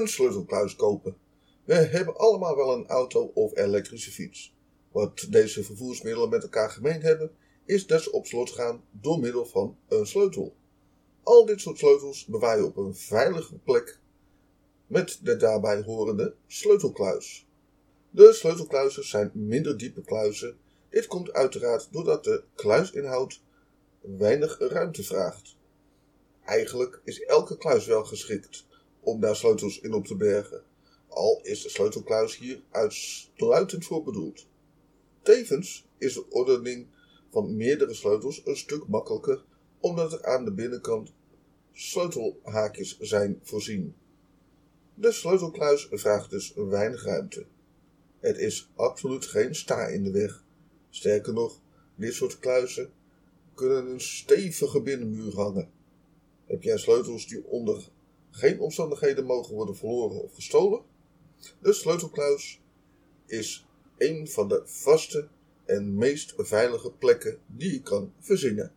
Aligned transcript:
Een 0.00 0.08
sleutelkluis 0.08 0.76
kopen. 0.76 1.16
We 1.64 1.74
hebben 1.74 2.16
allemaal 2.16 2.56
wel 2.56 2.74
een 2.74 2.86
auto 2.86 3.30
of 3.34 3.56
elektrische 3.56 4.10
fiets. 4.10 4.54
Wat 4.92 5.26
deze 5.30 5.64
vervoersmiddelen 5.64 6.28
met 6.28 6.42
elkaar 6.42 6.70
gemeen 6.70 7.02
hebben, 7.02 7.30
is 7.64 7.86
dat 7.86 8.02
ze 8.02 8.12
op 8.12 8.26
slot 8.26 8.50
gaan 8.50 8.84
door 8.90 9.18
middel 9.18 9.46
van 9.46 9.76
een 9.88 10.06
sleutel. 10.06 10.54
Al 11.22 11.46
dit 11.46 11.60
soort 11.60 11.78
sleutels 11.78 12.24
bewaar 12.24 12.56
je 12.56 12.64
op 12.64 12.76
een 12.76 12.94
veilige 12.94 13.58
plek 13.58 13.98
met 14.86 15.20
de 15.22 15.36
daarbij 15.36 15.82
horende 15.82 16.34
sleutelkluis. 16.46 17.46
De 18.10 18.32
sleutelkluizen 18.32 19.04
zijn 19.04 19.30
minder 19.34 19.78
diepe 19.78 20.02
kluizen. 20.02 20.58
Dit 20.88 21.06
komt 21.06 21.32
uiteraard 21.32 21.88
doordat 21.92 22.24
de 22.24 22.42
kluisinhoud 22.54 23.42
weinig 24.00 24.58
ruimte 24.58 25.02
vraagt. 25.02 25.56
Eigenlijk 26.44 27.00
is 27.04 27.22
elke 27.22 27.56
kluis 27.56 27.86
wel 27.86 28.04
geschikt 28.04 28.68
om 29.00 29.20
daar 29.20 29.36
sleutels 29.36 29.80
in 29.80 29.92
op 29.92 30.06
te 30.06 30.16
bergen, 30.16 30.62
al 31.08 31.40
is 31.42 31.62
de 31.62 31.68
sleutelkluis 31.68 32.38
hier 32.38 32.62
uitsluitend 32.70 33.84
voor 33.84 34.02
bedoeld. 34.02 34.46
Tevens 35.22 35.86
is 35.98 36.14
de 36.14 36.30
ordening 36.30 36.86
van 37.30 37.56
meerdere 37.56 37.94
sleutels 37.94 38.42
een 38.44 38.56
stuk 38.56 38.86
makkelijker, 38.86 39.44
omdat 39.80 40.12
er 40.12 40.24
aan 40.24 40.44
de 40.44 40.52
binnenkant 40.52 41.12
sleutelhaakjes 41.72 42.98
zijn 42.98 43.40
voorzien. 43.42 43.94
De 44.94 45.12
sleutelkluis 45.12 45.88
vraagt 45.90 46.30
dus 46.30 46.52
weinig 46.54 47.04
ruimte. 47.04 47.46
Het 48.18 48.38
is 48.38 48.70
absoluut 48.74 49.26
geen 49.26 49.54
sta 49.54 49.86
in 49.86 50.02
de 50.02 50.10
weg. 50.10 50.44
Sterker 50.90 51.32
nog, 51.32 51.60
dit 51.94 52.14
soort 52.14 52.38
kluizen 52.38 52.92
kunnen 53.54 53.86
een 53.86 54.00
stevige 54.00 54.82
binnenmuur 54.82 55.34
hangen. 55.34 55.70
Heb 56.46 56.62
jij 56.62 56.78
sleutels 56.78 57.26
die 57.26 57.44
onder 57.46 57.88
geen 58.30 58.60
omstandigheden 58.60 59.24
mogen 59.24 59.54
worden 59.54 59.76
verloren 59.76 60.22
of 60.22 60.34
gestolen? 60.34 60.82
De 61.60 61.72
sleutelkluis 61.72 62.60
is 63.26 63.66
een 63.98 64.28
van 64.28 64.48
de 64.48 64.62
vaste 64.64 65.28
en 65.64 65.94
meest 65.94 66.34
veilige 66.36 66.92
plekken 66.92 67.38
die 67.46 67.72
je 67.72 67.82
kan 67.82 68.12
verzinnen. 68.18 68.72